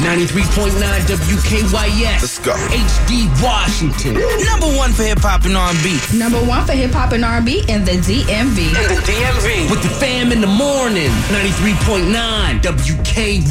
[0.00, 0.72] 93.9
[1.08, 2.20] WKYS.
[2.20, 2.52] Let's go.
[2.52, 4.14] HD Washington.
[4.44, 5.98] Number one for hip hop and R&B.
[6.16, 8.58] Number one for hip hop and R&B in the DMV.
[8.68, 9.70] In the DMV.
[9.70, 11.10] With the fam in the morning.
[11.32, 13.46] 93.9 WKYS.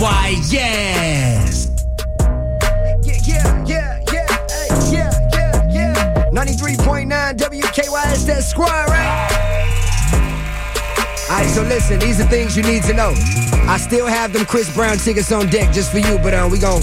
[3.03, 4.27] Yeah, yeah, yeah, yeah,
[4.91, 6.29] yeah, yeah, yeah.
[6.31, 9.54] 93.9 WKYS, that squad, right?
[11.29, 13.13] Alright, so listen, these are things you need to know.
[13.67, 16.59] I still have them Chris Brown tickets on deck just for you, but uh, we
[16.59, 16.81] gon'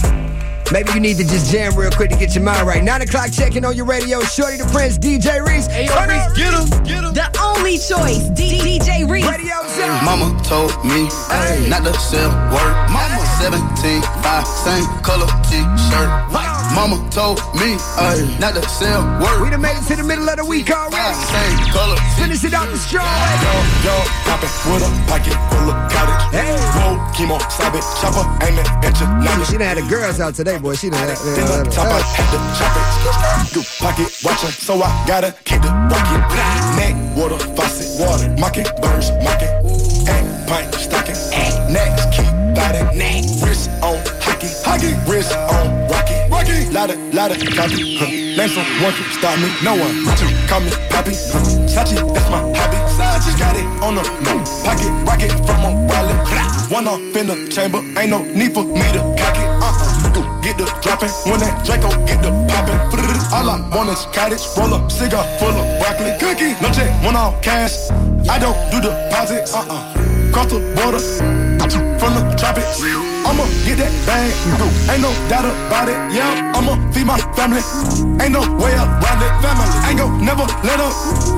[0.72, 2.82] Maybe you need to just jam real quick to get your mind right.
[2.82, 4.20] Nine o'clock checking on your radio.
[4.22, 5.66] Shorty the Prince, DJ Reese.
[5.66, 7.12] Hey, yo, Reese, Get him, get him.
[7.12, 9.28] The only choice, D- DJ Reese.
[9.28, 10.00] Radio Zone.
[10.02, 11.68] Mama told me Hey.
[11.68, 12.72] not to sell word.
[12.88, 13.58] Mama 17,
[14.22, 16.10] 5, same color t-shirt.
[16.78, 19.50] Mama told me ay, not to sell We word.
[19.50, 21.18] done made it to the middle of the week Five, already.
[21.26, 23.02] same color Finish it out the strong.
[23.02, 26.22] Yo, yo, poppin' with a pocket full of cottage.
[26.30, 26.54] Hey.
[26.78, 29.48] Whoa, chemo, stop it, chopper, aiming at your knowledge.
[29.50, 30.76] She done had the girls out today, boy.
[30.76, 31.18] She done had.
[31.18, 33.56] The top, I had to chop it.
[33.58, 36.22] You pocket watching, so I gotta keep the rocket.
[36.78, 39.50] Neck, water, faucet, water, market, birds, market.
[40.08, 41.18] Act, pint, stocking.
[41.68, 42.86] Next, keep biting.
[42.96, 46.68] Neck, wrist on hockey, hockey, wrist on rocket, rocky.
[46.70, 47.96] Lotta, lotta, copy.
[47.98, 48.06] Huh.
[48.06, 49.92] Name someone can stop me, no one.
[50.48, 51.12] Call me Poppy.
[51.32, 51.44] Huh.
[51.68, 52.78] Sachi, that's my hobby.
[52.96, 54.44] Sachi got it on the move.
[54.64, 56.18] Pocket rocket from a wallet.
[56.70, 59.48] One off in the chamber, ain't no need for me to cock it.
[59.60, 60.40] Uh-uh.
[60.42, 62.80] Get the dropping when that Draco get the popping.
[63.32, 66.56] All I want is cottage, roll up, cigar full of broccoli, cookie.
[66.62, 67.90] No check, one off cash.
[68.28, 69.54] I don't do deposits.
[69.54, 70.32] Uh-uh.
[70.32, 72.82] Cross the border from the tropics.
[73.22, 74.34] I'ma get that bag,
[74.90, 75.96] ain't no doubt about it.
[76.12, 77.62] Yeah, I'ma feed my family,
[78.18, 79.32] ain't no way around it.
[79.40, 80.92] Family, ain't gon' never let up.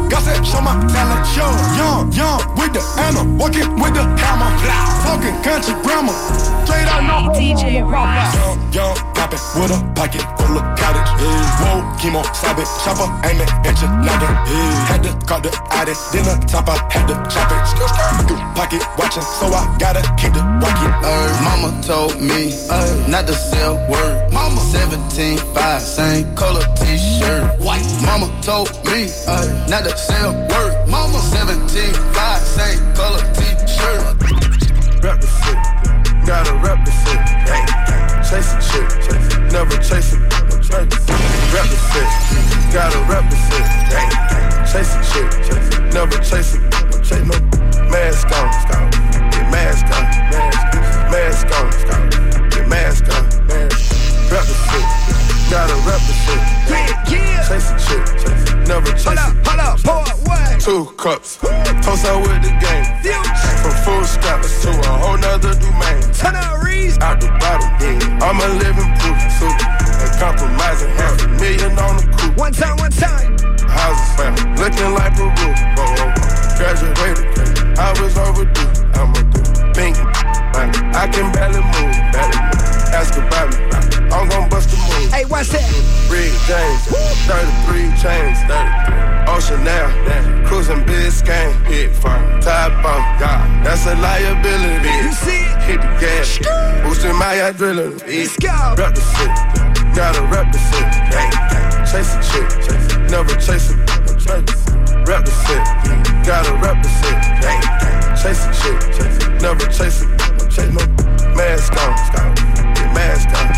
[0.09, 1.49] Got that show my talent, show.
[1.77, 4.51] Young, young with the Anna, walking with the hammer,
[5.05, 6.17] talking country grammar.
[6.65, 8.33] Straight out no DJ Reese.
[8.35, 11.11] Young, young, poppin' with a pocket full of cottage.
[11.61, 14.33] Whoa, chemo, stop it, chopper, aiming at your noggin.
[14.89, 17.61] Had to call the addict, then the top I had to chop it.
[18.57, 20.93] Pocket watching, so I gotta keep the rocket.
[21.05, 24.33] Ay, mama told me ay, not to sell word.
[24.33, 27.61] Mama 17, 5, same color t-shirt.
[27.61, 27.85] White.
[28.03, 30.89] Mama told me ay, not to sell word.
[30.89, 34.01] Mama 17, 5, same color t-shirt.
[35.05, 35.59] Rep the shit,
[36.27, 37.21] gotta rep the shit.
[37.45, 38.05] Gang, gang.
[38.25, 38.89] Chase a chick,
[39.53, 40.21] never chase it.
[40.73, 42.09] Rep the shit,
[42.73, 43.67] gotta rep the shit.
[43.93, 44.49] Gang, gang.
[44.65, 46.63] Chase a chick, never chase it.
[47.05, 47.37] Chase no
[47.91, 49.14] mask on,
[49.65, 50.05] mask on,
[51.11, 53.25] mask on, mask on.
[54.29, 54.87] Rep the shit,
[55.49, 56.43] gotta rep the shit.
[57.09, 57.49] Yeah.
[57.49, 59.47] Chase a chick, never chase Hold up, it.
[59.47, 60.61] hold up, pour what?
[60.61, 61.39] Two cups,
[61.81, 62.85] toast out with the game.
[63.63, 66.03] From full straps to a whole nother domain.
[66.13, 66.99] Turn out Reese.
[67.01, 67.69] Out the bottle,
[68.21, 69.17] I'm a living proof.
[69.41, 72.37] So, and compromising half a million on the coupe.
[72.37, 73.37] One time, one time.
[73.69, 75.31] Houses found, looking like Peru.
[75.33, 76.35] Whoa, whoa, whoa.
[76.59, 78.75] Graduated, I was overdue.
[78.95, 79.97] I'm a do pink.
[80.95, 82.95] I can barely move, barely move.
[82.95, 83.59] Ask about me,
[84.15, 85.11] I'm gon' bust a move.
[85.13, 85.67] Hey, what's that?
[86.07, 86.87] Rick James,
[87.27, 89.35] 33 chains, 33.
[89.35, 89.91] Ocean now,
[90.47, 94.95] cruising Biscayne, hit farm, top on, God, that's a liability.
[95.03, 95.63] You see it?
[95.67, 96.39] Hit the gas,
[96.87, 97.99] boosting my adrenaline.
[98.07, 98.55] Let's go.
[98.79, 99.33] Rep the shit,
[99.97, 100.87] gotta rep the shit.
[101.11, 101.87] Gang, gang.
[101.91, 103.79] Chase a chick, never chase it.
[105.05, 105.63] Rep the shit,
[106.25, 107.19] gotta rep the shit.
[107.43, 108.04] Gang, gang.
[108.23, 110.09] Chase a chick, never chase it.
[110.51, 110.81] Chase no
[111.35, 111.93] mask on,
[112.75, 113.49] get mask on,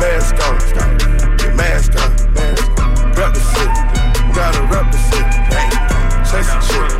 [0.00, 0.98] mask on,
[1.38, 2.10] get mask on.
[3.16, 3.70] Rep the shit,
[4.34, 5.26] gotta rep the shit.
[6.28, 6.90] Chase a chick,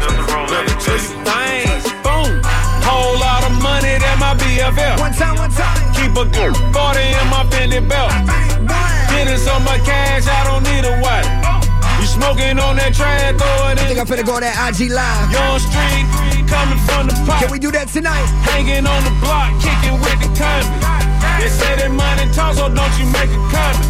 [0.51, 1.23] never chase it.
[1.27, 1.85] things.
[2.01, 2.41] Boom.
[2.87, 4.99] Whole lot of money that my BFL.
[5.01, 5.77] One time, one time.
[5.93, 8.13] Keep a good 40 in my Fendi belt.
[9.11, 11.27] Getting so much cash, I don't need a wallet.
[11.45, 11.61] Oh.
[12.01, 13.99] You smoking on that trash, throw it I think.
[14.01, 15.31] I'm finna go on that IG live.
[15.31, 17.41] Young street, coming from the pot.
[17.41, 18.29] Can we do that tonight?
[18.45, 20.85] Hanging on the block, kicking with the convict.
[21.41, 23.89] They say that money talk, so don't you make a comment.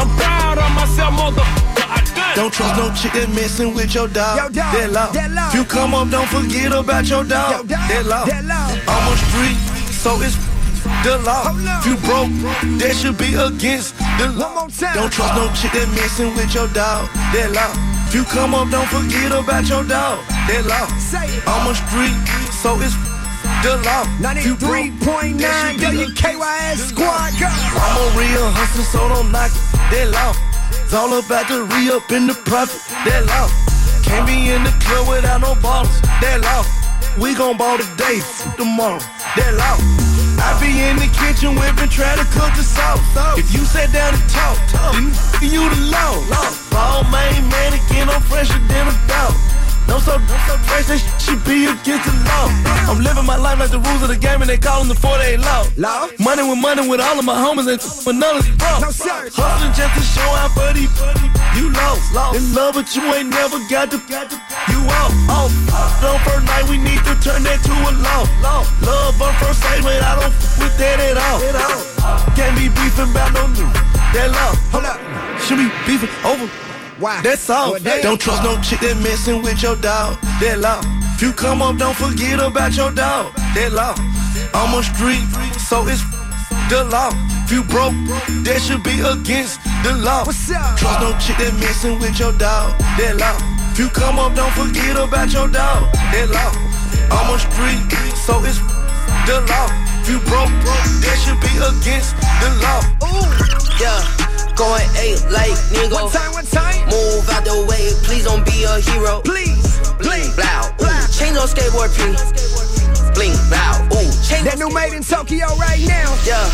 [0.00, 1.68] I'm proud of myself, motherfucker.
[1.84, 2.34] I done.
[2.38, 4.38] Don't trust no chick that messing with your dog.
[4.38, 5.08] Yo, dog, That law.
[5.12, 5.48] that law.
[5.52, 7.68] If you come up, don't forget about your Yo, dog.
[7.68, 8.24] dog, That law.
[8.24, 8.68] that law.
[8.88, 9.58] I'm on street,
[9.92, 10.38] so it's
[11.04, 11.52] the law.
[11.52, 12.32] If you broke,
[12.80, 14.48] that should be against the law.
[14.48, 14.94] One more time.
[14.96, 17.06] Don't trust no chick that messing with your dog.
[17.36, 17.70] That law.
[18.10, 20.18] If you come up, don't forget about your dog.
[20.50, 20.90] That law.
[21.46, 22.18] I'm on street,
[22.58, 22.98] so it's
[23.62, 24.02] the law.
[24.34, 27.46] If you broke, 93.9 that should be against WKYS squad, go.
[27.46, 29.62] I'm a real hustler, so don't knock it.
[29.94, 30.34] That law.
[30.82, 32.82] It's all about the re up in the profit.
[33.06, 33.46] That law.
[34.02, 35.94] Can't be in the club without no ballers.
[36.18, 36.66] That law.
[37.14, 38.18] We gon' ball today,
[38.58, 38.98] tomorrow.
[39.38, 40.09] That law.
[40.40, 43.00] I be in the kitchen whipping, trying to cook the sauce.
[43.36, 46.16] If you sat down and talk, then mm, you the law.
[46.72, 49.49] Ball main mannequin, I'm fresher than a dog.
[49.90, 50.14] No so,
[50.70, 52.46] fresh, that should be against the law.
[52.86, 54.94] I'm living my life like the rules of the game, and they call them the
[54.94, 55.66] 48 law.
[55.74, 56.06] Law?
[56.22, 58.70] Money with money with all of my homies, and with none of these bro.
[58.86, 60.86] Hustling just to show out, buddy.
[61.58, 62.06] You lost,
[62.38, 63.98] in love, but you ain't never got to.
[64.70, 65.50] You off, off.
[66.06, 68.30] On first night, we need to turn that to a law.
[68.86, 71.42] Love on first sight, but I don't f- with that at all.
[72.38, 73.66] Can't be beefing about no new.
[74.14, 74.54] That law.
[74.70, 75.02] Hold up.
[75.42, 76.69] Should be beefing over.
[77.00, 77.22] Why?
[77.22, 77.72] That's all.
[77.72, 78.02] Well.
[78.02, 80.20] Don't trust no chick that messing with your dog.
[80.40, 80.80] That law.
[81.16, 83.32] If you come up, don't forget about your dog.
[83.56, 83.96] That law.
[84.52, 85.24] I'm a street,
[85.56, 86.04] so it's
[86.68, 87.08] the law.
[87.48, 87.96] If you broke,
[88.44, 90.28] that should be against the law.
[90.28, 90.76] What's up?
[90.76, 92.76] Trust no chick that messing with your dog.
[93.00, 93.36] That law.
[93.72, 95.88] If you come up, don't forget about your dog.
[96.12, 96.52] That law.
[97.08, 97.80] I'm a street,
[98.12, 98.60] so it's
[99.24, 99.72] the law.
[100.04, 100.52] If you broke,
[101.00, 102.12] that should be against
[102.44, 102.80] the law.
[103.08, 103.24] Ooh,
[103.80, 104.04] Yeah,
[104.60, 105.96] going eight like nigga.
[105.96, 106.84] One time, one time.
[106.92, 109.22] Move out the way, please don't be a hero.
[109.24, 109.80] Please.
[109.96, 110.36] Bling, Please.
[110.36, 110.60] blow.
[111.08, 112.12] Change on skateboard, P.
[113.16, 113.96] Bling, blow.
[113.96, 116.12] Ooh, change That new made in Tokyo right now.
[116.28, 116.44] Yeah,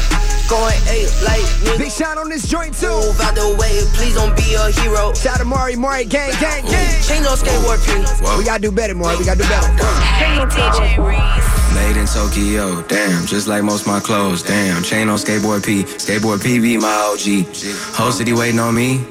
[0.48, 1.42] going eight like
[1.78, 1.98] Big nigga.
[1.98, 2.88] shot on this joint too.
[2.88, 5.12] Move out the way, please don't be a hero.
[5.14, 7.02] Shout out to Mari, Mari, gang, gang, gang.
[7.02, 7.92] change on skateboard, P.
[8.38, 9.16] We gotta do better, Mari.
[9.18, 9.68] We gotta do better.
[10.16, 11.74] Hey, DJ Reese.
[11.74, 14.82] Made in Tokyo, damn, just like most my clothes, damn.
[14.82, 17.44] Chain on skateboard P, skateboard PB, my OG.
[17.96, 19.04] Whole city waiting on me.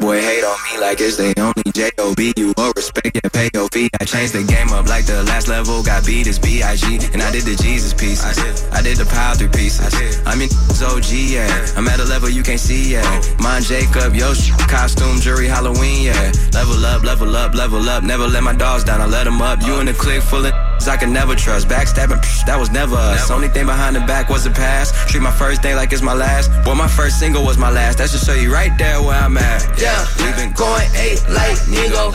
[0.00, 2.32] Boy, hate on me like it's they only J-O-B.
[2.38, 3.90] You will respect and pay your fee.
[4.00, 5.82] I changed the game up like the last level.
[5.82, 7.12] Got beat as B-I-G.
[7.12, 8.24] And I did the Jesus pieces.
[8.24, 9.92] I did I did the power three pieces.
[10.24, 10.48] I I'm in
[10.80, 11.48] OG, yeah.
[11.76, 13.04] I'm at a level you can't see, yeah.
[13.40, 14.32] Mine Jacob, yo,
[14.68, 16.32] costume, jury, Halloween, yeah.
[16.52, 18.02] Level up, level up, level up.
[18.02, 19.60] Never let my dogs down, I let them up.
[19.60, 20.54] You in the clique full of
[20.88, 21.68] I can never trust.
[21.68, 23.30] Backstabbing, psh, that was never us.
[23.30, 24.94] Only thing behind the back was the past.
[25.08, 26.50] Treat my first day like it's my last.
[26.64, 27.98] Boy, my first single was my last.
[27.98, 29.66] That should show you right there where I'm at.
[29.80, 32.14] Yeah, we been going eight like nigga.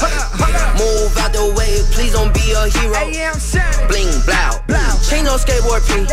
[0.79, 2.95] Move out the way, please don't be a hero.
[2.95, 3.87] Hey, yeah, I'm shining.
[3.87, 4.61] Bling, blow.
[5.09, 6.07] Change on skateboard, P.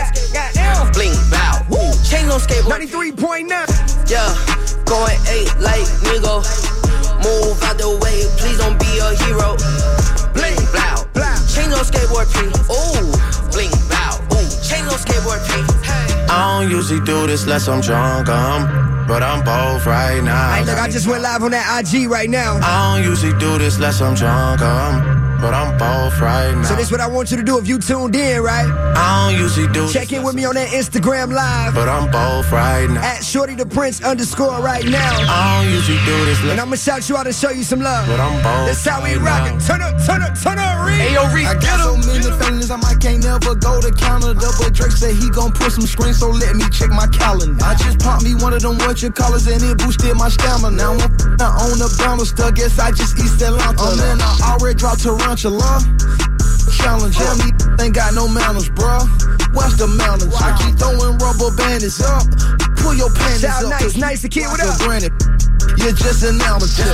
[0.92, 1.94] Bling, blow.
[2.02, 2.82] Change on skateboard.
[2.82, 4.10] 93.9.
[4.10, 4.28] Yeah,
[4.84, 6.42] going eight like nigga.
[7.22, 9.56] Move out the way, please don't be a hero.
[10.34, 10.87] Bling, blow.
[11.58, 11.66] Blow.
[11.66, 12.38] Change on skateboard, P.
[12.70, 14.38] Ooh, bling, blow.
[14.38, 15.88] Ooh, change on skateboard, P.
[16.30, 20.54] I don't usually do this unless I'm drunk, um, but I'm both right now.
[20.54, 22.60] Hey, look, I just went live on that IG right now.
[22.62, 26.62] I don't usually do this unless I'm drunk, um, but I'm both right now.
[26.64, 28.66] So this what I want you to do if you tuned in, right?
[28.96, 32.50] I don't usually do Check in with me on that Instagram live but I'm both
[32.52, 33.00] right now.
[33.02, 35.12] at Shorty the Prince underscore right now.
[35.28, 38.06] I don't usually do this And I'ma shout you out and show you some love.
[38.06, 39.58] but I'm both That's how we right rockin'.
[39.58, 39.66] now.
[39.66, 40.96] Turn up, turn up, turn up, Reed.
[40.98, 42.06] Hey, yo, Reed, I get got so him.
[42.06, 44.48] many feelings, I might can't never go to Canada.
[44.58, 47.62] But Drake said he gon' put some screens, so let me check my calendar.
[47.64, 50.74] I just popped me one of them what you callers and it boosted my stamina.
[50.76, 53.76] Now I'm f***ing on the bouncer stuff, guess I just East Atlanta.
[53.78, 55.84] Oh man, I already dropped Tarantula.
[56.72, 57.52] Challenge, yeah, me
[57.84, 59.04] ain't got no manners, bruh.
[59.52, 60.32] What's the mountains?
[60.34, 62.24] I keep throwing rubber bandits up.
[62.80, 63.70] Pull your panties Shout up.
[63.76, 64.78] nice, nice to kid, what up?
[64.80, 65.12] Granted,
[65.76, 66.88] you're just an amateur.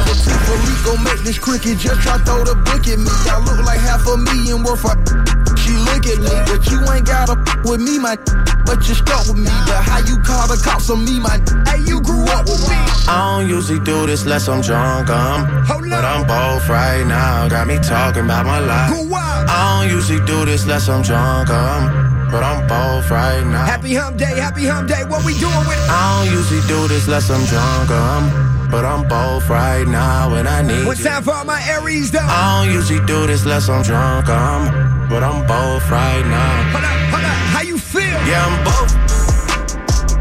[0.66, 3.12] Rico make this cricket, just try throw the book at me.
[3.30, 4.98] I look like half a million worth of.
[5.64, 8.18] She look at me, but you ain't gotta with me, my.
[8.66, 9.52] But you stuck with me.
[9.66, 11.40] But how you call the cops on me, my?
[11.68, 12.76] Hey, you grew up with me.
[13.06, 16.04] I don't usually do this unless I'm drunk, um, Hold but.
[16.04, 17.48] I'm both right now.
[17.48, 18.90] Got me talking about my life.
[18.90, 23.66] I don't usually do this unless I'm drunk, um, but I'm both right now.
[23.66, 25.04] Happy hump day, happy hump day.
[25.04, 25.90] What we doing with it?
[25.90, 30.48] I don't usually do this unless I'm drunk, um, but I'm both right now and
[30.48, 30.94] I need you.
[30.94, 32.20] time for all my Aries though.
[32.20, 36.72] I don't usually do this unless I'm drunk, um, but I'm both right now.
[36.72, 37.30] Hold up, hold up.
[37.54, 38.18] How you feel?
[38.26, 38.90] Yeah, I'm both.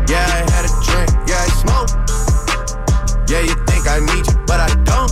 [0.06, 1.90] Yeah, I had a drink, yeah, I smoke.
[3.26, 5.10] Yeah, you think I need you, but I don't.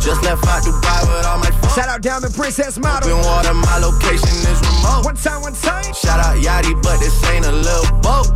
[0.00, 1.76] Just left out Dubai with all my phone.
[1.76, 3.20] Shout out Diamond Princess Open Model.
[3.28, 5.04] water, my location is remote.
[5.04, 5.92] One time, one time.
[5.92, 8.32] Shout out Yachty, but this ain't a little boat.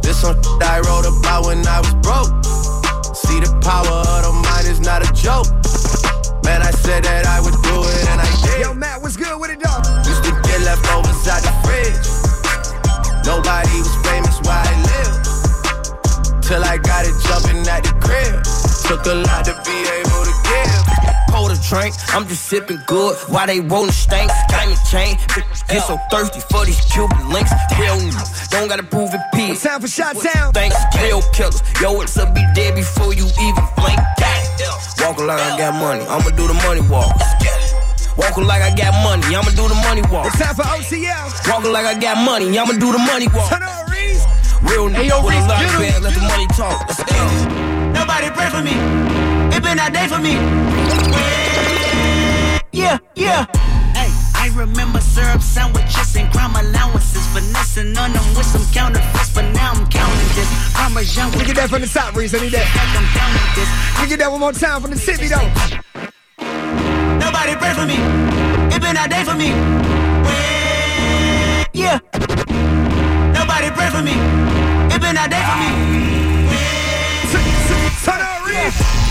[0.00, 2.32] This some shit I wrote about when I was broke.
[3.12, 5.44] See the power of the mind is not a joke.
[6.48, 8.60] Man, I said that I would do it and I did.
[8.64, 9.77] Yo, Matt, what's good with it though?
[10.78, 12.06] Used to get leftovers out the fridge.
[13.26, 16.42] Nobody was famous where I lived.
[16.42, 18.42] Till I got it jumping at the crib.
[18.86, 20.84] Took a lot to be able to give.
[21.28, 24.30] Pour the drink, I'm just sipping good Why they rolling stank.
[24.48, 27.52] Diamond chain, bitches get so thirsty for these Cuban links.
[27.78, 29.62] Real niggas, don't gotta prove it peace.
[29.62, 30.52] Time for Shot Town.
[30.52, 31.62] Thanks, real killers.
[31.82, 34.00] Yo, it's up, be dead before you even blink.
[34.16, 35.04] Goddamn.
[35.04, 36.04] Walk a line, I got money.
[36.08, 37.12] I'ma do the money walk.
[38.18, 40.26] Walking like I got money, I'ma do the money walk.
[40.26, 41.30] It's time for OCL.
[41.48, 43.48] Walking like I got money, I'ma do the money walk.
[43.48, 44.26] Turn on, Reese.
[44.66, 46.28] Real nigga yo, with a Reese, lot get of him, let the get him.
[46.28, 46.82] money talk.
[46.90, 47.22] Let's go.
[47.94, 48.74] Nobody pray for me.
[49.54, 50.34] It been a day for me.
[52.72, 53.46] Yeah, yeah.
[53.94, 57.22] Hey, I remember syrup sandwiches and crime allowances.
[57.32, 60.48] Finessing on them with some counterfeits, but now I'm counting this.
[60.74, 62.34] Parmesan Let me with get that from the top, Reese.
[62.34, 62.66] I need that.
[62.66, 63.70] I'm counting this.
[63.94, 65.87] Let me get that one more time from the city, though.
[67.48, 67.94] Nobody pray for me.
[68.74, 69.48] It been a day for me.
[71.72, 71.98] Yeah.
[73.32, 74.12] Nobody pray for me.
[74.94, 76.27] It been a day for me.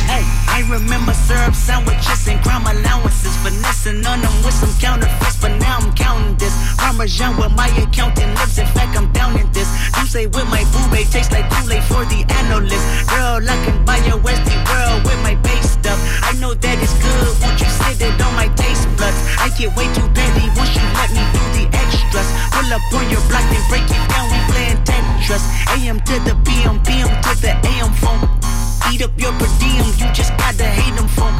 [0.05, 3.33] Hey, I remember syrup sandwiches and crime allowances.
[3.41, 6.53] Finessing on them with some counterfeits, but now I'm counting this.
[6.77, 8.57] Parmesan where my accountant lives.
[8.59, 9.65] In fact, I'm down in this.
[9.97, 12.85] You say with my boo tastes like Kool-Aid for the analyst.
[13.09, 15.97] Girl, I can buy your Westie world with my base stuff.
[16.21, 17.33] I know that it's good.
[17.41, 19.17] Won't you sit it on my taste buds?
[19.41, 22.29] I get way too petty once you let me do the extras.
[22.53, 24.29] Pull up on your block, then break it down.
[24.29, 25.41] We playing Tetris.
[25.73, 28.21] AM to the PM, PM to the AM phone.
[28.91, 31.35] Eat up your per diem, you just gotta hate them phone.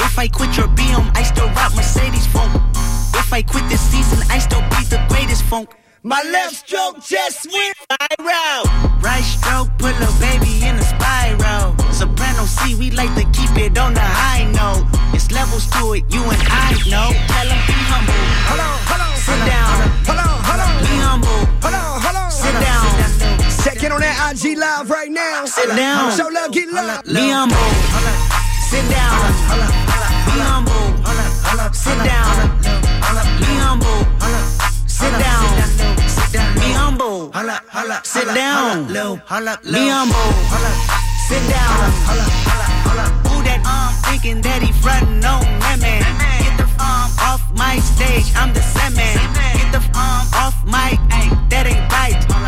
[0.00, 2.50] If I quit your BM, I still rock Mercedes phone.
[3.14, 5.70] If I quit this season, I still be the greatest funk.
[6.02, 8.64] My left stroke just went Spiral.
[9.00, 11.76] Right stroke, put a baby in a spiral.
[11.92, 14.88] Soprano C, we like to keep it on the high note.
[15.14, 17.12] It's levels to it, you and I know.
[17.28, 18.24] Tell 'em be humble.
[18.48, 19.16] Hold on, hold on.
[19.16, 19.74] Sit down.
[20.08, 20.72] Hold on, hold on.
[20.80, 21.40] Be humble.
[21.62, 21.99] Hold on,
[23.82, 25.46] In on that IG live right now.
[25.46, 26.12] Sit down.
[26.12, 27.02] Show love, get love.
[27.04, 27.56] Be humble.
[28.68, 29.16] Sit down.
[30.28, 31.00] Be humble.
[31.72, 32.28] Sit down.
[33.40, 34.04] Be humble.
[34.84, 35.40] Sit down.
[36.60, 37.32] Be humble.
[38.04, 38.92] Sit down.
[38.92, 40.28] Be humble.
[41.24, 41.72] Sit down.
[43.32, 45.40] Who that um thinking that he frontin' on
[45.80, 46.04] man?
[46.44, 49.16] Get the um off my stage, I'm the semen.
[49.56, 52.39] Get the um off my, ay, that ain't right.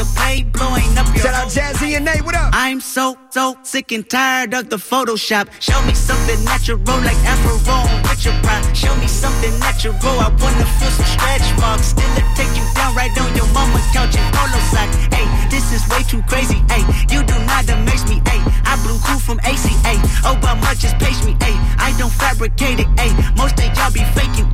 [0.00, 2.50] I make a play blowing up your Shout out Jazzy and Nate, what up?
[2.54, 5.50] I'm so, so sick and tired of the Photoshop.
[5.60, 7.60] Show me something natural like Afro
[8.08, 8.64] with your pride.
[8.74, 9.94] Show me something natural.
[10.00, 11.92] I wanna feel some stretch marks.
[11.92, 14.88] Still take you down right on your mama's couch in polo sock.
[15.12, 16.64] Hey, this is way too crazy.
[16.72, 18.22] Hey, you do not amaze me.
[18.24, 20.00] Hey, I blew cool from ACA.
[20.24, 21.36] Obama just page me.
[21.44, 22.88] Hey, I don't fabricate it.
[22.98, 24.49] Hey, most of y'all be faking.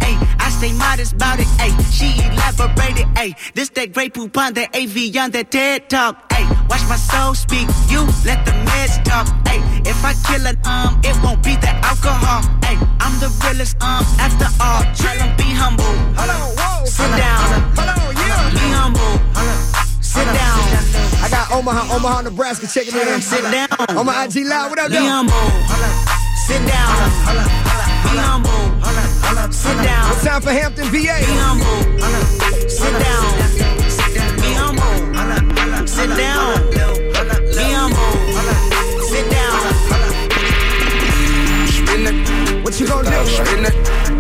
[0.67, 1.47] Hey, I modest about it.
[1.63, 3.07] Hey, she elaborated.
[3.17, 6.33] Hey, this that great poop on that AV on that TED talk.
[6.33, 7.69] Hey, watch my soul speak.
[7.87, 9.31] You let the meds talk.
[9.47, 12.43] Hey, if I kill it, um, it won't be the alcohol.
[12.67, 14.83] Hey, I'm the realest, um, after all.
[14.99, 15.95] Tell 'em be humble.
[16.19, 16.85] Hold on, whoa.
[16.85, 17.47] Sit down.
[17.79, 18.51] Hold on, yeah.
[18.51, 19.15] Be humble.
[20.03, 20.59] Sit down.
[21.23, 23.23] I got Omaha, Omaha, Nebraska checking in.
[23.23, 23.71] Sit down.
[23.97, 25.47] On my IG live, what up, Be humble.
[26.49, 26.91] Sit down.
[28.03, 28.66] Be humble.
[29.27, 30.13] Sit down.
[30.13, 30.93] It's time for Hampton, VA.
[30.95, 31.83] Be humble.
[32.69, 33.25] Sit down.
[34.39, 35.87] Be humble.
[35.87, 36.71] Sit down.
[36.71, 38.13] Be humble.
[39.03, 39.59] Sit down.
[41.67, 43.27] Spin it, What you gonna do?
[43.27, 43.75] spin it,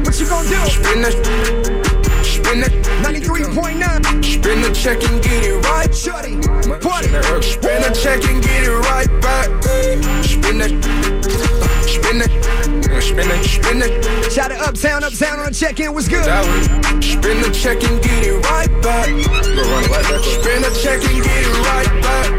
[0.04, 0.56] What you gonna do?
[0.66, 1.14] spin it,
[2.24, 2.72] spin it.
[3.02, 4.24] 93.9.
[4.24, 5.94] Spin the check and get it right.
[5.94, 6.36] Shorty,
[6.80, 7.08] party.
[7.42, 9.48] Spin the check and get it right back.
[10.24, 10.82] Spin it,
[11.86, 12.75] spin it,
[13.16, 14.32] spin it, spin it.
[14.32, 16.24] Shout out Uptown, Uptown on the check-in, what's good?
[16.24, 16.44] That.
[17.02, 19.08] Spin the check and get it right back.
[19.08, 22.30] Spin the check and get it right back.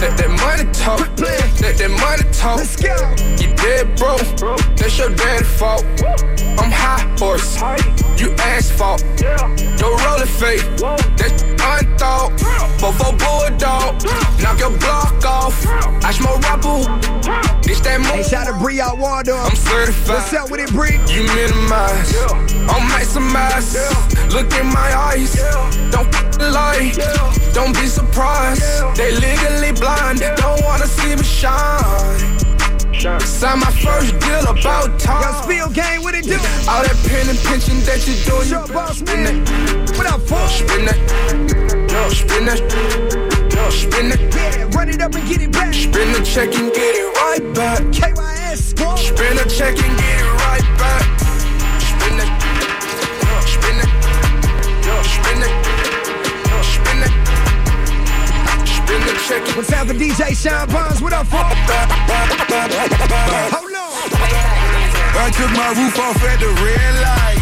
[0.00, 0.98] Let that money talk.
[0.98, 1.52] Quit playing.
[1.60, 2.56] Let that money talk.
[2.56, 2.96] Let's go.
[3.36, 4.20] You dead broke.
[4.76, 5.84] That's your dad's fault.
[6.58, 7.56] I'm high horse.
[8.20, 9.02] You asphalt.
[9.80, 10.64] Your rolling fake.
[11.16, 12.32] That's unthought.
[12.80, 14.02] Before bulldog.
[14.42, 15.66] Knock your block off.
[16.04, 17.50] I smoke rapper.
[17.70, 18.26] It's that Hey, move.
[18.26, 19.46] shout out to Bree out Waldorf.
[19.50, 20.08] I'm certified.
[20.16, 20.98] What's up with it, Bree?
[21.06, 22.14] You minimize,
[22.68, 23.76] I'll maximize.
[24.32, 25.34] Look in my eyes,
[25.90, 26.90] don't lie,
[27.52, 28.62] don't be surprised.
[28.96, 32.19] They legally blind, don't wanna see me shine.
[33.40, 35.42] Sign my first deal about Yo, time.
[35.44, 36.36] Spill Gang, what it do?
[36.68, 39.40] All that pen and pinching that you doing, Show you boss spin man.
[39.40, 40.46] it, What up, fool?
[40.48, 41.00] spin it,
[41.90, 42.60] No, spin it,
[43.54, 45.72] No, spin it, Yeah, run it up and get it back.
[45.72, 47.80] spin the check and get it right back.
[47.96, 48.96] KYS, whoa.
[48.96, 51.19] Spin a check and get it right back.
[59.30, 61.00] Check and What's time for DJ Sean Barnes?
[61.00, 61.38] What up, fool?
[61.38, 61.70] Hold
[62.50, 63.94] on.
[65.14, 67.38] I took my roof off at the red light.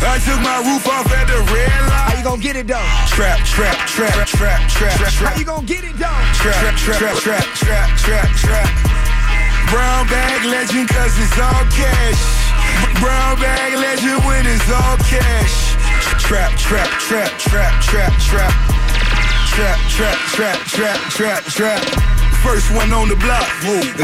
[0.00, 2.08] I took my roof off at the red light.
[2.08, 2.88] How you gonna get it, though?
[3.12, 6.20] Trap, trap, trap, trap, trap, trap, How you gonna get it, though?
[6.32, 8.68] trap, trap, trap, trap, trap, trap, trap.
[9.68, 12.22] Brown bag legend, cause it's all cash.
[13.00, 15.74] Brown bag legend when it's all cash.
[16.22, 18.85] Trap, trap, trap, trap, trap, trap.
[19.56, 21.82] Trap, trap, trap, trap, trap, trap.
[22.44, 23.48] First one on the block.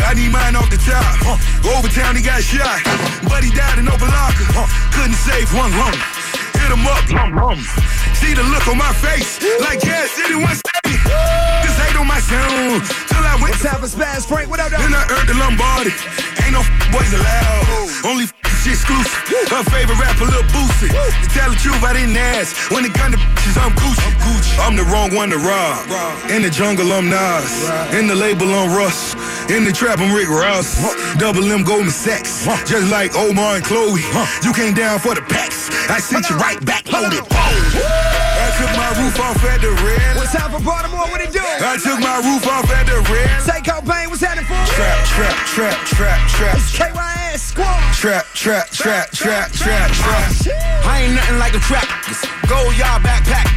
[0.00, 1.21] I need mine off the top.
[1.76, 2.80] Over town he got shot.
[3.44, 4.49] He died in open locker.
[4.97, 5.92] Couldn't save one run.
[6.56, 7.04] Hit him up.
[8.16, 9.42] See the look on my face.
[9.61, 10.81] Like, yeah, anyone stay.
[10.84, 12.82] This ain't on my sound.
[13.08, 13.54] Till I went.
[13.62, 14.50] Time for Spaz Frank.
[14.50, 14.78] What up, though?
[14.78, 15.94] Then I earned the Lombardi.
[16.42, 17.66] Ain't no boys allowed.
[18.04, 18.26] Only
[18.62, 19.14] shit exclusive.
[19.50, 20.90] Her favorite rapper, Lil Boosie.
[20.90, 22.70] To tell the truth, I didn't ask.
[22.70, 24.10] When it gun to bitches, I'm Gucci.
[24.58, 25.86] I'm the wrong one to rob.
[26.30, 27.70] In the jungle, I'm Nas.
[27.94, 29.14] In the label, I'm Russ.
[29.50, 30.82] In the trap, I'm Rick Ross.
[31.18, 32.46] Double M Goldman Sachs.
[32.66, 34.02] Just like Omar and Chloe.
[34.42, 35.70] You came down for the packs.
[35.88, 37.22] I sent you right back loaded.
[38.62, 40.16] Took my roof off at the red.
[40.16, 41.11] What's time for Baltimore?
[41.11, 41.42] What it do?
[41.42, 43.31] I took my roof off at the red.
[43.42, 44.07] Take Cobain.
[44.09, 44.54] What's happening for?
[44.78, 46.54] Trap, trap, trap, trap, trap.
[46.54, 47.95] It's KYS Squad.
[47.95, 50.31] Trap, trap, trap, trap, trap, trap.
[50.54, 51.88] Ah, I ain't nothing like a trap.
[52.47, 53.50] Go y'all backpack.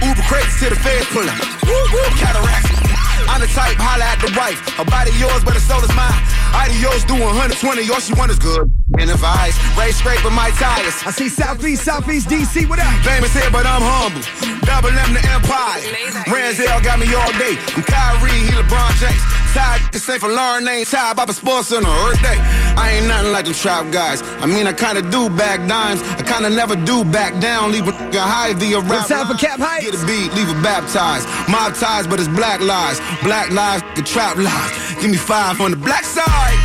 [0.00, 1.36] Uber crates to the feds pull up.
[1.64, 2.85] Woo woo cataract.
[3.28, 4.58] I'm the type, holla at the wife.
[4.78, 6.14] Her body yours, but her soul is mine.
[6.54, 8.70] Adios do 120, all she want is good.
[8.98, 10.94] In the vibes, race scraping my tires.
[11.04, 12.68] I see Southeast, Southeast DC.
[12.68, 12.88] What up?
[13.04, 14.22] Famous here, but I'm humble.
[14.64, 15.82] Double M the Empire.
[16.30, 17.58] Ranzel got me all day.
[17.76, 19.45] I'm Kyrie, he LeBron James.
[19.56, 22.36] Tied the same for Lauren ain't tied by the sports on a earth day.
[22.76, 24.20] I ain't nothing like them trap guys.
[24.44, 26.02] I mean, I kinda do back dimes.
[26.20, 27.72] I kinda never do back down.
[27.72, 29.00] Leave a nigga high via rap.
[29.00, 29.86] It's time for Cap Heights.
[29.86, 31.26] Get a beat, leave it baptized.
[31.48, 33.00] Mob ties, but it's black lies.
[33.22, 34.72] Black lives, the trap lies.
[35.00, 36.58] Give me five on the black side.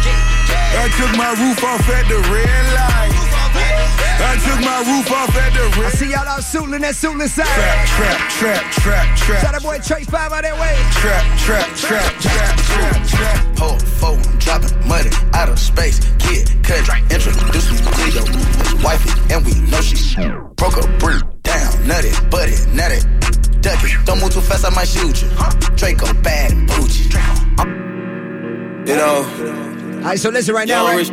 [0.84, 3.31] I took my roof off at the red light.
[4.22, 7.46] I took my roof off at the I see y'all out Suitland, that Suitland side.
[7.48, 9.54] Trap, trap, trap, trap, Shout trap.
[9.54, 10.78] that boy Trace Five out that way.
[11.02, 13.56] Trap, trap, trap, trap, trap, trap.
[13.58, 16.00] Pull phone, dropping money out of space.
[16.22, 18.26] Kid, cut, introduce me to your
[18.86, 19.98] wifey, and we know she
[20.56, 23.02] broke a brick down, nutty, buddy, nutty.
[23.62, 25.30] Duck it, don't move too fast, I might shoot you.
[25.78, 27.10] Draco bad and bougie.
[28.90, 29.71] You know,
[30.02, 31.08] All right, so listen right now, right?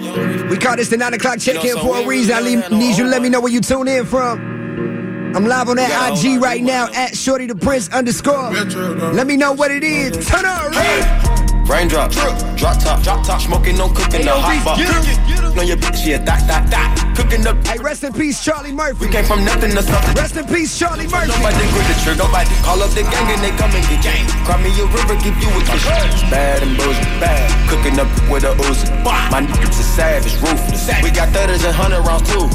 [0.50, 2.34] We call this the 9 o'clock check in for a reason.
[2.34, 5.36] I need, don't know need you to let me know where you tune in from.
[5.36, 8.50] I'm live on that IG right now at Shorty the Prince underscore.
[8.50, 10.26] Let me know what it is.
[10.26, 11.37] Turn up.
[11.68, 15.58] Raindrop, drop top, drop top, smoking, no cooking, no hot pot.
[15.58, 17.16] On your bitch, yeah, dot, dot, dot.
[17.16, 19.06] Cooking up, Hey, rest in peace, Charlie Murphy.
[19.06, 20.14] we came from nothing to something.
[20.14, 21.28] Rest in peace, Charlie Murphy.
[21.28, 24.24] Nobody grip the trigger, nobody call up the gang and they come and get gang.
[24.46, 25.84] Cry me a river, give you a kiss.
[26.30, 27.44] Bad and bullshit, bad.
[27.68, 28.86] Cooking up with a Uzi.
[29.04, 30.88] My niggas is savage, ruthless.
[31.02, 32.46] We got thudders and hundred rounds too.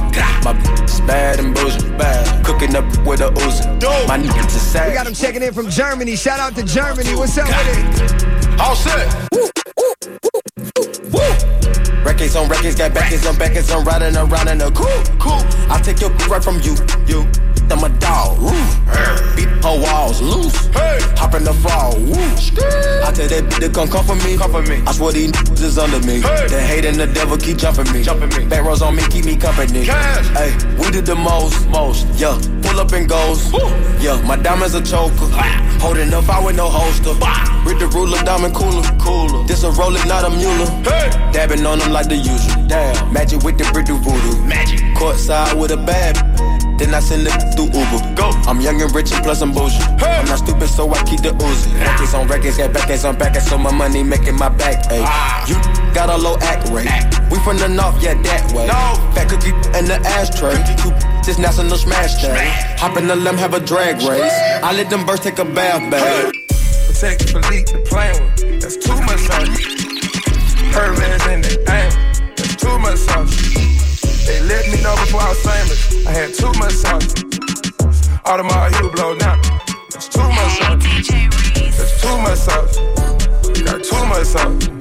[0.47, 2.45] My bitch bad and bullshit, bad.
[2.45, 3.67] Cooking up with a Uzi.
[4.07, 4.91] My niggas is savage.
[4.91, 6.15] We got him checking in from Germany.
[6.15, 7.15] Shout out to Germany.
[7.15, 8.32] What's up with it?
[8.59, 9.29] All set.
[9.31, 9.93] Woo, woo,
[10.75, 12.03] woo, woo.
[12.03, 14.89] Records on records, got backers on backers, I'm riding around in a cool.
[15.69, 16.75] I take your right from you,
[17.07, 17.52] you.
[17.71, 19.35] I'm a dog, roof.
[19.35, 20.69] Beat her walls loose.
[21.17, 22.13] Hop in the fall, woo.
[23.03, 24.81] I tell that bitch to come for me, come for me.
[24.85, 26.19] I swear these niggas is under me.
[26.19, 28.45] The hate and the devil keep jumping me, jumping me.
[28.47, 29.83] Back rows on me, keep me company.
[29.83, 32.07] Hey, we did the most, most.
[32.19, 33.51] Yeah, pull up and goes.
[34.03, 35.27] Yeah, my diamonds a choker.
[35.79, 37.13] Holding up, I with no holster.
[37.65, 39.45] With the ruler, diamond cooler, cooler.
[39.47, 40.67] This a roller, not a mule.
[41.31, 42.67] Dabbing on them like the usual.
[42.67, 44.41] Damn, magic with the brick do voodoo.
[44.45, 44.79] Magic.
[44.95, 46.15] Courtside with a bad.
[46.83, 48.13] Then I send it through Uber.
[48.13, 48.27] Go.
[48.43, 49.79] I'm young and rich and plus I'm bougie.
[50.03, 51.71] I'm not stupid, so I keep the Uzi.
[51.79, 51.95] Ah.
[51.95, 54.91] Records on records, got backers on backers, so my money making my back.
[54.91, 54.99] Ay.
[55.07, 55.47] Ah.
[55.47, 55.55] You
[55.95, 56.91] got a low act rate.
[57.31, 58.67] We from the north, yeah, that way.
[58.67, 58.99] No.
[59.15, 60.59] Fat cookie in the ashtray.
[60.83, 60.91] Two
[61.23, 62.51] this national smash day.
[62.79, 64.35] Hop in the limb, have a drag race.
[64.61, 66.33] I let them birds take a bath, babe.
[66.87, 68.59] Protect leak, the plane one.
[68.59, 69.47] That's too much sauce.
[70.75, 72.35] Hermes in the aim.
[72.35, 73.92] That's too much sauce.
[74.25, 76.07] They let me know before I was famous.
[76.07, 77.13] I had too much sauce.
[78.23, 79.39] Audemars you blow now.
[79.91, 80.83] That's too much sauce.
[81.77, 82.77] That's too much sauce.
[83.63, 84.72] Got too much sauce.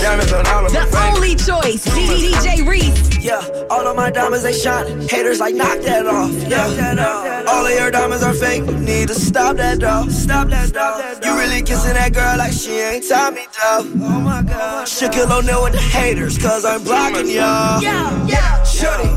[0.00, 3.24] Diamonds on all of my The only choice, DJ Reese.
[3.24, 5.08] Yeah, all of my diamonds they shine.
[5.08, 6.32] Haters like knock that off.
[6.48, 8.64] Yeah, all of your diamonds are fake.
[8.64, 10.08] Need to stop that though.
[10.08, 11.28] Stop that though.
[11.28, 13.84] You really kissing that girl like she ain't Tommy though.
[14.02, 14.86] Oh my god.
[14.86, 17.82] Shaquille O'Neal with the haters, cause I'm blocking y'all.
[17.82, 18.62] Yeah, yeah.
[18.64, 19.10] Shorty,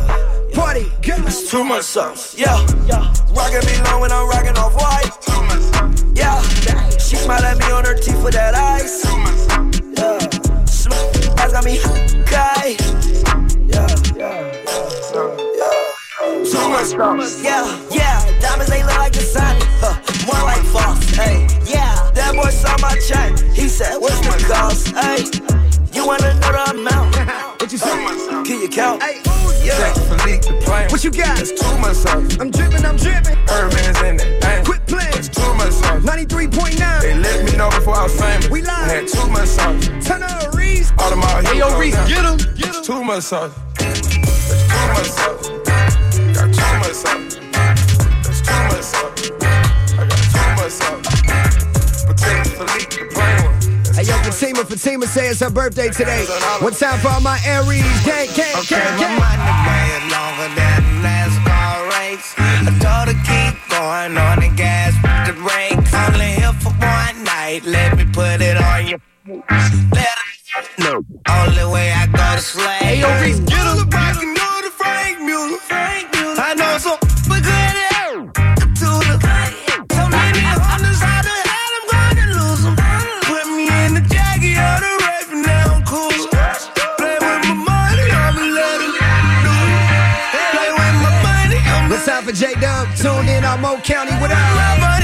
[0.53, 2.37] Party, get it's too much sauce.
[2.37, 2.57] Yeah,
[3.33, 5.11] rockin' me long when I'm rockin' off white.
[6.15, 6.41] Yeah,
[6.97, 9.72] she smile at me on her teeth with that ice.
[11.53, 12.75] Yeah, Sm- eyes got me high.
[13.67, 13.87] Yeah,
[14.17, 16.49] yeah, yeah.
[16.49, 17.43] Too much sauce.
[17.43, 19.93] Yeah, yeah, diamonds they look like the sun, huh,
[20.25, 21.09] more like false.
[21.11, 23.37] Hey, yeah, That boy saw my check.
[23.53, 24.87] He said, What's the cost?
[24.95, 25.25] Hey,
[25.93, 27.15] you wanna know the amount?
[27.61, 28.43] what you say?
[28.43, 29.03] Can you count?
[29.03, 29.21] Hey,
[29.63, 29.77] Yeah.
[29.77, 30.89] Patek Philippe the plane.
[30.89, 31.37] what you got?
[31.37, 32.37] That's too much sauce.
[32.39, 33.37] I'm dripping, I'm dripping.
[33.47, 34.41] Herman's in it.
[34.41, 34.65] Damn.
[34.65, 35.11] Quit playing.
[35.11, 36.01] That's too much sauce.
[36.03, 37.01] 93.9.
[37.01, 38.49] They let me know before I was famous.
[38.49, 38.69] We live.
[38.69, 40.07] I had too much sauce.
[40.07, 40.52] Turn on
[40.83, 40.93] Reese.
[40.99, 42.37] All of my Hey, yo, Reese, get him.
[42.55, 42.83] Get him.
[42.83, 43.53] Too much sauce.
[43.77, 45.49] That's too much sauce.
[46.35, 47.35] Got too much sauce.
[48.23, 49.31] That's too much sauce.
[49.93, 51.07] I got too much sauce.
[52.07, 53.95] Patek Philippe the plane one.
[53.95, 54.65] Hey, yo, Fatima.
[54.65, 56.25] Fatima say it's her birthday today.
[56.59, 57.83] One time for all my Aries.
[58.03, 59.19] Gang, gang, gang, gang.
[59.19, 62.33] way longer than NASCAR race.
[62.37, 64.93] I told her keep going on the gas,
[65.27, 65.93] the brakes.
[65.93, 67.61] Only here for one night.
[67.63, 68.97] Let me put it on you.
[69.25, 70.22] Let
[70.77, 71.01] know.
[71.29, 72.77] Only way I go to slay.
[72.79, 73.89] Hey, yo, Reese, get him.
[73.93, 75.57] I can do the Franck Muller.
[76.37, 78.29] I know some but good hell.
[78.29, 79.15] To the
[79.93, 82.63] so many hundreds, how the hell I'm gonna lose?
[83.25, 86.11] Put me in the jacket of the rape and now I'm cool.
[86.97, 88.93] Play with my money, I'ma let it
[89.45, 89.57] do.
[90.53, 92.87] Play with my money, I'ma One time for J Dub.
[92.95, 94.13] Tuned in on Mo County.
[94.21, 95.02] What up?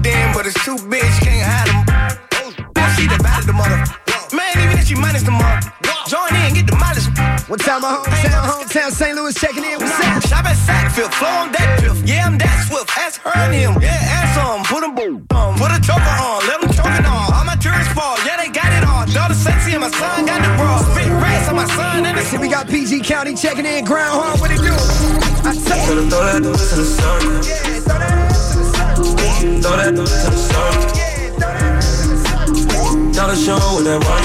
[0.00, 2.72] Mama in, but it's too big, she can't hide them.
[2.76, 3.84] Now she divided the mother.
[4.34, 5.60] Man, even if she minus the mother.
[6.08, 7.06] Join in, get the mileage.
[7.48, 9.14] One time my hometown, hometown St.
[9.14, 9.78] Louis checking in.
[9.78, 10.26] What's up?
[10.26, 12.02] Shop at Sackville, flow on that piff.
[12.08, 12.90] Yeah, I'm that swift.
[12.98, 13.78] Ask her and him.
[13.80, 14.64] Yeah, ask some.
[14.66, 15.26] Put a boom.
[15.30, 16.42] Um, put a choker on.
[16.50, 17.30] Let them choke it on.
[17.30, 18.18] All my tourists fall.
[18.26, 19.06] Yeah, they got it all.
[19.06, 20.82] Daughter sexy and my son got the bra.
[20.82, 23.84] Spit rats on my son and the See, we got PG County checking in.
[23.84, 24.74] Groundhog, what it do?
[25.46, 26.10] I tell you.
[26.10, 27.38] Throw that to the circle.
[27.46, 27.69] Yeah,
[29.60, 30.88] Throw that to the circle.
[30.96, 32.00] Yeah, throw that ass
[33.30, 34.24] the show what that work.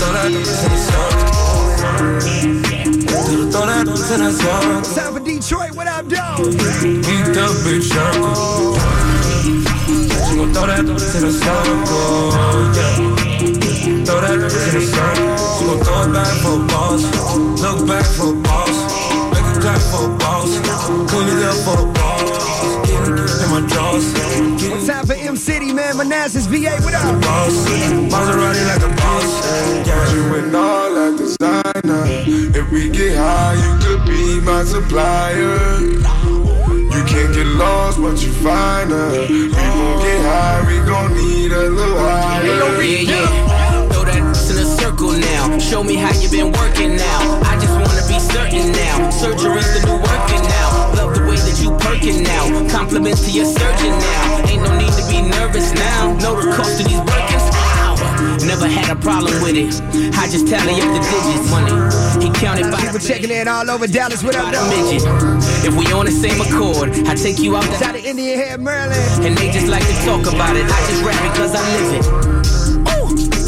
[0.00, 0.44] Throw that to the
[0.80, 1.30] circle.
[3.52, 4.80] Throw that to the circle.
[4.96, 5.76] Time for Detroit.
[5.76, 6.38] What up, dog?
[6.38, 8.80] Beat the bitch circle.
[10.26, 11.76] She gon' throw that to the circle.
[12.74, 12.96] Yeah.
[14.06, 15.36] Throw that to the circle.
[15.54, 17.02] She gon' throw it back for boss.
[17.60, 18.65] Look back for a
[32.76, 35.56] we get high, you could be my supplier.
[36.68, 39.26] You can't get lost, but you find her.
[39.30, 42.44] We gon' get high, we gon' need a little higher.
[42.44, 43.88] Yeah, yeah.
[43.88, 45.58] Throw that in a circle now.
[45.58, 47.40] Show me how you been working now.
[47.48, 49.08] I just wanna be certain now.
[49.08, 50.68] Surgery's the new working now.
[51.00, 52.44] Love the way that you perking now.
[52.68, 54.48] Compliments to your surgeon now.
[54.50, 56.12] Ain't no need to be nervous now.
[56.20, 57.45] Know the cost of these Birkins.
[58.16, 58.36] Ow.
[58.46, 59.74] Never had a problem with it.
[60.16, 61.50] I just tally up the digits.
[61.50, 61.74] Money.
[62.24, 64.22] He counted by People checking in all over Dallas.
[64.22, 64.70] What up, by the dog?
[64.72, 65.02] midget.
[65.68, 68.60] If we on the same accord, I take you out Shout the to Indian Head,
[68.60, 69.24] Maryland.
[69.24, 70.64] and they just like to talk about it.
[70.64, 72.04] I just rap it cause I live it.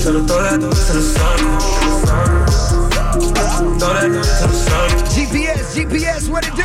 [0.02, 1.58] Tell her throw that to the circle.
[3.78, 4.22] Throw that to the
[4.54, 5.00] circle.
[5.14, 6.64] GPS, GPS, what it do?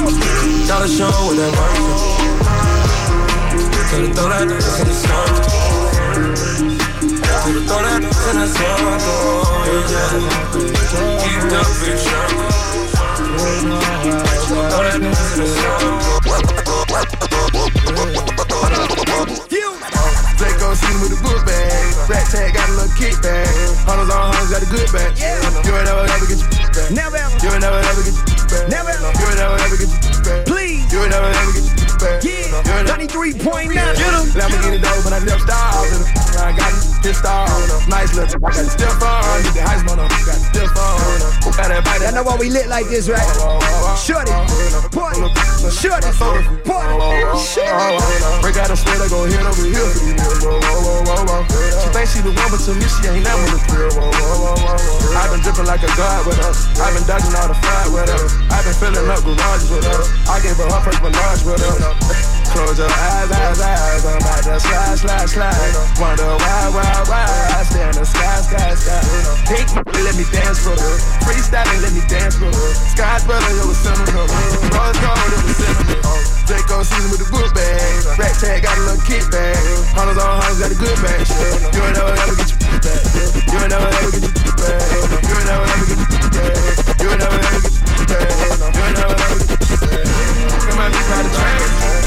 [0.68, 1.76] Gotta show what that work.
[3.90, 6.73] Tell her throw that to the circle.
[7.44, 8.96] Tell her throw that to the circle.
[9.68, 10.16] Yeah.
[11.20, 11.60] Keep the.
[14.48, 16.00] Throw that to the circle.
[20.40, 22.08] Draco seen with a book bag.
[22.08, 23.52] Rat tag got a little kickback.
[23.84, 25.12] Hunters on hunters got a good back.
[25.20, 26.96] You ain't never ever get your back.
[26.96, 27.36] Never ever.
[27.44, 28.72] You ain't never ever get your back.
[28.72, 29.12] Never ever.
[29.20, 30.48] You ain't never ever get your back.
[30.48, 30.88] Please.
[30.96, 32.24] You ain't never ever get your back.
[32.24, 32.56] Yeah.
[32.56, 33.68] You ain't never 93.9.
[33.68, 34.32] Get him.
[34.32, 35.83] Lamborghini dope when I left stars
[37.04, 37.52] pissed off.
[37.92, 38.32] Nice look.
[38.32, 39.44] I got the stiff on.
[39.44, 40.00] Need the heist on.
[40.00, 41.34] Got the stiff on.
[41.54, 42.02] Got that bite.
[42.02, 43.22] Y'all know why we lit like this, right?
[43.44, 44.32] Oh, oh, oh, shorty,
[44.90, 45.20] point,
[45.70, 46.42] shorty, point,
[47.38, 48.00] shorty.
[48.42, 51.46] Break out a sweat, I go hit over whoa.
[51.78, 53.54] She think she the one, but to me she ain't that one.
[53.70, 55.20] Whoa, whoa, whoa, whoa, whoa.
[55.20, 56.66] I've been dripping like a god with us.
[56.80, 58.34] I've been dodging all the fire with us.
[58.50, 60.10] I've been filling up garages with us.
[60.26, 62.43] I gave her her first menage with us.
[62.54, 64.06] Close your eyes, eyes, eyes.
[64.06, 65.74] I'm about to slide, slide, slide.
[65.98, 67.26] Wonder why, why, why.
[67.58, 69.02] I stay in the sky, sky, sky.
[69.50, 70.96] Pink, let me dance for her.
[71.26, 72.70] Freestyling, let me dance for her.
[72.94, 74.30] Sky brother, it was sentimental.
[74.70, 76.14] Rose gold, it was sentimental.
[76.46, 78.22] Draco season with the book bag.
[78.22, 79.58] Rack tag got a little kickback.
[79.98, 81.26] Hunters on hunters got a good bag.
[81.74, 83.02] You ain't never ever get your back.
[83.50, 84.78] You ain't never ever get your back.
[85.26, 87.02] You ain't never ever get your back.
[87.02, 88.30] You ain't never ever get your back.
[88.70, 90.06] You ain't never ever get your back.
[90.70, 92.03] Come me by the train.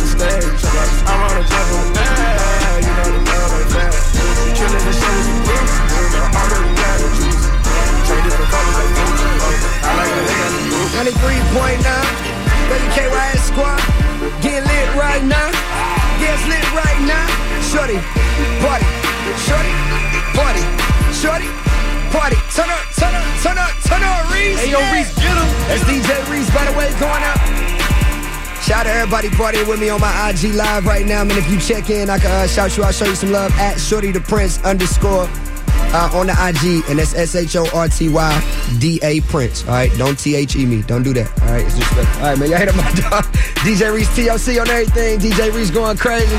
[0.00, 0.64] The stage.
[1.04, 2.80] I wanna jump on that.
[2.80, 3.92] You know the love ain't bad.
[4.56, 5.74] Killing the show with some boots.
[6.40, 7.44] Already got the juice.
[8.08, 9.20] Trade different colors like boots.
[9.84, 10.92] I like that they got the boots.
[11.04, 12.40] 93.9
[12.72, 13.80] WKYS Squad.
[14.40, 15.48] Get lit right now.
[16.16, 17.28] Get lit right now.
[17.68, 18.00] Shorty,
[18.64, 18.88] party.
[19.44, 19.72] Shorty,
[20.32, 20.64] party.
[21.12, 21.48] Shorty,
[22.08, 22.38] party.
[22.56, 24.64] Turn up, turn up, turn up, turn up, Reese.
[24.64, 25.48] Hey, yo, Reese, get him.
[25.68, 27.79] That's DJ Reese, by the way, going up.
[28.62, 31.24] Shout out to everybody partying with me on my IG live right now.
[31.24, 33.52] Man, if you check in, I can uh, shout you out, show you some love
[33.52, 35.28] at Shorty the Prince underscore
[35.92, 39.64] uh, on the IG, and that's S H O R T Y D A Prince.
[39.64, 40.82] All right, don't T H E me.
[40.82, 41.42] Don't do that.
[41.42, 42.50] All right, it's just all right, man.
[42.50, 43.24] Y'all hit up my dog,
[43.64, 45.18] DJ Reese TLC on everything.
[45.18, 46.36] DJ Reese going crazy.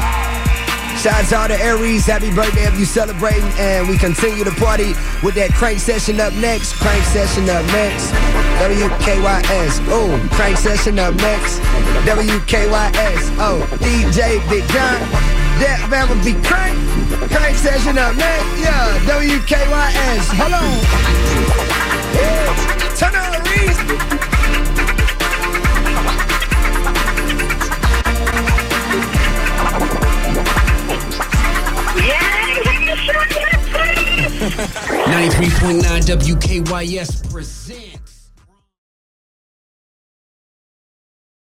[1.01, 5.33] Shout out to Aries, happy birthday if you celebrating, and we continue the party with
[5.35, 6.73] that crank session up next.
[6.73, 8.30] Crank session up next.
[8.61, 9.81] WKYS.
[9.89, 11.57] Oh, crank session up next.
[12.05, 13.35] WKYS.
[13.39, 15.01] Oh, DJ Big John.
[15.57, 16.77] That Bama be crank.
[17.31, 18.61] Crank session up next.
[18.61, 20.29] Yeah, WKYS.
[20.37, 20.77] Hold on.
[22.13, 22.53] Yeah.
[23.01, 23.81] Turn on Reese.
[35.31, 37.60] 93.9 WKYS.